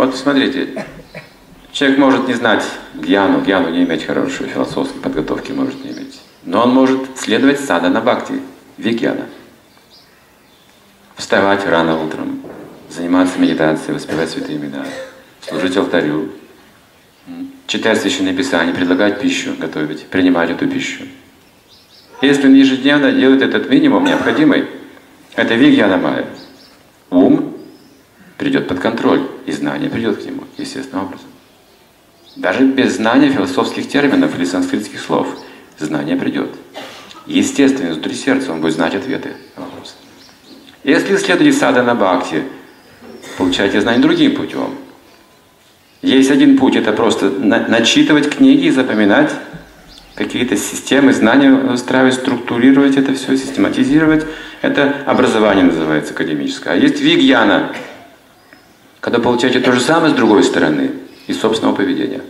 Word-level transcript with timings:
Вот 0.00 0.16
смотрите, 0.16 0.86
человек 1.72 1.98
может 1.98 2.26
не 2.26 2.32
знать 2.32 2.64
гьяну, 2.94 3.42
гьяну 3.42 3.68
не 3.68 3.84
иметь 3.84 4.06
хорошей 4.06 4.46
философской 4.46 4.98
подготовки, 4.98 5.52
может 5.52 5.84
не 5.84 5.90
иметь. 5.90 6.22
Но 6.42 6.62
он 6.62 6.70
может 6.70 7.18
следовать 7.18 7.60
сада 7.60 7.90
на 7.90 8.00
бхакти, 8.00 8.40
вигьяна. 8.78 9.26
Вставать 11.16 11.66
рано 11.66 12.02
утром, 12.02 12.40
заниматься 12.88 13.38
медитацией, 13.38 13.92
воспевать 13.92 14.30
святые 14.30 14.56
имена, 14.56 14.86
служить 15.46 15.76
алтарю, 15.76 16.30
читать 17.66 18.00
священное 18.00 18.32
писание, 18.32 18.74
предлагать 18.74 19.20
пищу, 19.20 19.54
готовить, 19.58 20.06
принимать 20.06 20.48
эту 20.48 20.66
пищу. 20.66 21.02
Если 22.22 22.46
он 22.46 22.54
ежедневно 22.54 23.12
делает 23.12 23.42
этот 23.42 23.68
минимум 23.68 24.06
необходимый, 24.06 24.64
это 25.36 25.56
вигьяна 25.56 25.98
майя. 25.98 26.24
Придет 28.40 28.68
под 28.68 28.80
контроль, 28.80 29.28
и 29.44 29.52
знание 29.52 29.90
придет 29.90 30.22
к 30.22 30.24
нему 30.24 30.44
естественным 30.56 31.04
образом. 31.04 31.26
Даже 32.36 32.64
без 32.64 32.96
знания 32.96 33.30
философских 33.30 33.86
терминов 33.86 34.34
или 34.34 34.46
санскритских 34.46 34.98
слов 34.98 35.28
знание 35.78 36.16
придет. 36.16 36.48
Естественно, 37.26 37.92
внутри 37.92 38.14
сердца 38.14 38.50
он 38.52 38.62
будет 38.62 38.72
знать 38.72 38.94
ответы 38.94 39.34
на 39.58 39.64
вопросы. 39.64 39.92
Если 40.84 41.16
исследуете 41.16 41.58
сада 41.58 41.82
на 41.82 41.94
бхакти, 41.94 42.44
получаете 43.36 43.82
знания 43.82 44.00
другим 44.00 44.34
путем. 44.34 44.70
Есть 46.00 46.30
один 46.30 46.56
путь, 46.56 46.76
это 46.76 46.92
просто 46.94 47.28
начитывать 47.28 48.34
книги 48.34 48.68
и 48.68 48.70
запоминать 48.70 49.32
какие-то 50.14 50.56
системы, 50.56 51.12
знания 51.12 51.52
устраивать, 51.52 52.14
структурировать 52.14 52.96
это 52.96 53.12
все, 53.12 53.36
систематизировать. 53.36 54.24
Это 54.62 54.96
образование 55.04 55.64
называется 55.64 56.14
академическое. 56.14 56.72
А 56.72 56.76
есть 56.76 57.02
вигьяна, 57.02 57.72
когда 59.00 59.18
получаете 59.18 59.60
то 59.60 59.72
же 59.72 59.80
самое 59.80 60.12
с 60.12 60.16
другой 60.16 60.44
стороны, 60.44 60.92
из 61.26 61.40
собственного 61.40 61.76
поведения. 61.76 62.22